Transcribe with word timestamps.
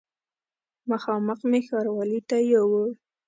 مخامخ 0.89 1.39
مې 1.49 1.59
ښاروالي 1.67 2.21
ته 2.29 2.37
یووړ. 2.51 2.89